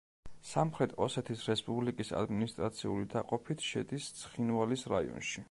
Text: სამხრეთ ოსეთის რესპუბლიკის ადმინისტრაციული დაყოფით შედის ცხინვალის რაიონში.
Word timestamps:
სამხრეთ 0.51 0.95
ოსეთის 1.07 1.43
რესპუბლიკის 1.51 2.11
ადმინისტრაციული 2.21 3.07
დაყოფით 3.13 3.63
შედის 3.71 4.11
ცხინვალის 4.23 4.89
რაიონში. 4.97 5.39